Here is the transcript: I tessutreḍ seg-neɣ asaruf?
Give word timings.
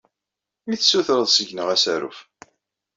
I 0.73 0.75
tessutreḍ 0.79 1.23
seg-neɣ 1.29 1.67
asaruf? 1.75 2.17